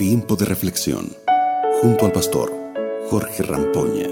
[0.00, 1.12] Tiempo de reflexión
[1.82, 2.50] junto al pastor
[3.10, 4.06] Jorge Rampoña.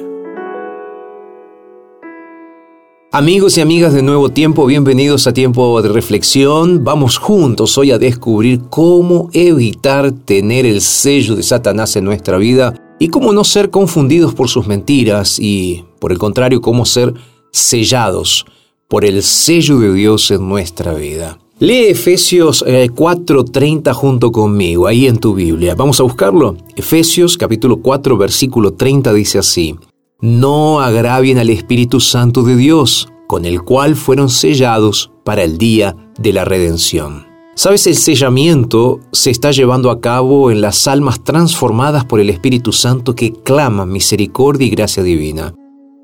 [3.11, 6.85] Amigos y amigas de Nuevo Tiempo, bienvenidos a Tiempo de Reflexión.
[6.85, 12.75] Vamos juntos hoy a descubrir cómo evitar tener el sello de Satanás en nuestra vida
[12.99, 17.15] y cómo no ser confundidos por sus mentiras y, por el contrario, cómo ser
[17.51, 18.45] sellados
[18.89, 21.39] por el sello de Dios en nuestra vida.
[21.61, 25.75] Lee Efesios 4:30 eh, junto conmigo, ahí en tu Biblia.
[25.75, 26.57] Vamos a buscarlo.
[26.77, 29.75] Efesios capítulo 4 versículo 30 dice así,
[30.21, 35.97] No agravien al Espíritu Santo de Dios, con el cual fueron sellados para el día
[36.17, 37.27] de la redención.
[37.57, 42.71] Sabes, el sellamiento se está llevando a cabo en las almas transformadas por el Espíritu
[42.71, 45.55] Santo que claman misericordia y gracia divina.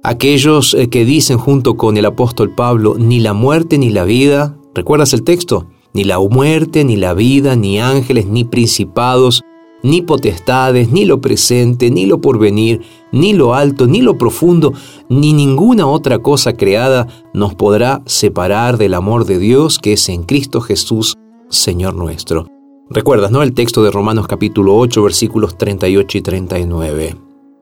[0.02, 4.56] Aquellos eh, que dicen junto con el apóstol Pablo, ni la muerte ni la vida,
[4.74, 5.66] ¿Recuerdas el texto?
[5.92, 9.42] Ni la muerte, ni la vida, ni ángeles, ni principados,
[9.84, 12.80] ni potestades, ni lo presente, ni lo porvenir,
[13.12, 14.72] ni lo alto, ni lo profundo,
[15.08, 20.24] ni ninguna otra cosa creada nos podrá separar del amor de Dios que es en
[20.24, 21.16] Cristo Jesús,
[21.50, 22.48] Señor nuestro.
[22.90, 23.42] ¿Recuerdas, no?
[23.42, 27.16] El texto de Romanos capítulo 8, versículos 38 y 39.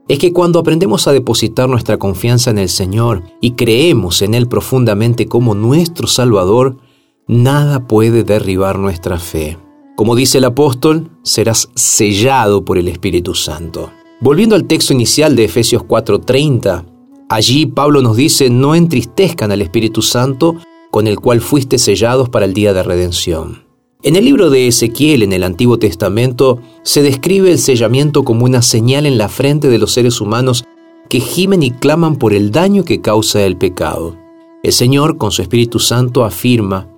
[0.08, 4.48] Es que cuando aprendemos a depositar nuestra confianza en el Señor y creemos en Él
[4.48, 6.78] profundamente como nuestro Salvador,
[7.28, 9.56] Nada puede derribar nuestra fe.
[9.96, 13.90] Como dice el apóstol, serás sellado por el Espíritu Santo.
[14.20, 16.84] Volviendo al texto inicial de Efesios 4:30,
[17.28, 20.56] allí Pablo nos dice, no entristezcan al Espíritu Santo
[20.90, 23.64] con el cual fuiste sellados para el día de redención.
[24.02, 28.62] En el libro de Ezequiel en el Antiguo Testamento se describe el sellamiento como una
[28.62, 30.64] señal en la frente de los seres humanos
[31.08, 34.16] que gimen y claman por el daño que causa el pecado.
[34.64, 36.88] El Señor, con su Espíritu Santo, afirma,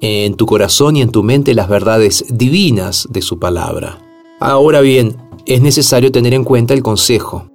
[0.00, 3.98] en tu corazón y en tu mente las verdades divinas de su palabra.
[4.40, 7.46] Ahora bien, es necesario tener en cuenta el consejo.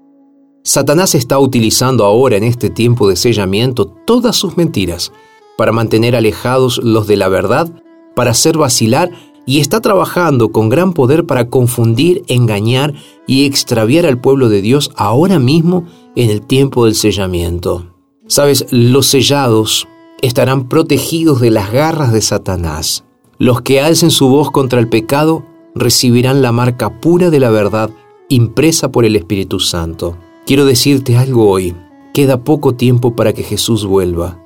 [0.63, 5.11] Satanás está utilizando ahora en este tiempo de sellamiento todas sus mentiras
[5.57, 7.72] para mantener alejados los de la verdad,
[8.16, 9.12] para hacer vacilar
[9.45, 12.94] y está trabajando con gran poder para confundir, engañar
[13.27, 15.85] y extraviar al pueblo de Dios ahora mismo
[16.16, 17.94] en el tiempo del sellamiento.
[18.27, 19.88] Sabes, los sellados
[20.25, 23.03] estarán protegidos de las garras de Satanás.
[23.38, 25.44] Los que alcen su voz contra el pecado
[25.74, 27.90] recibirán la marca pura de la verdad
[28.30, 30.18] impresa por el Espíritu Santo.
[30.46, 31.75] Quiero decirte algo hoy.
[32.13, 34.40] Queda poco tiempo para que Jesús vuelva.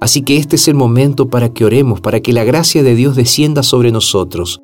[0.00, 3.16] Así que este es el momento para que oremos, para que la gracia de Dios
[3.16, 4.60] descienda sobre nosotros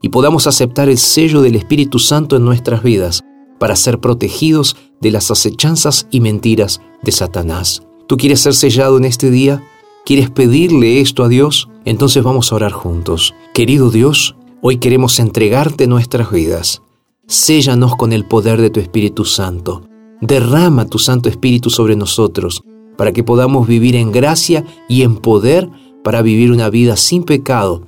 [0.00, 3.22] y podamos aceptar el sello del Espíritu Santo en nuestras vidas
[3.58, 7.82] para ser protegidos de las acechanzas y mentiras de Satanás.
[8.06, 9.62] ¿Tú quieres ser sellado en este día?
[10.08, 11.68] ¿Quieres pedirle esto a Dios?
[11.84, 13.34] Entonces vamos a orar juntos.
[13.52, 16.80] Querido Dios, hoy queremos entregarte nuestras vidas.
[17.26, 19.82] Séllanos con el poder de tu Espíritu Santo.
[20.22, 22.62] Derrama tu Santo Espíritu sobre nosotros
[22.96, 25.68] para que podamos vivir en gracia y en poder
[26.02, 27.82] para vivir una vida sin pecado.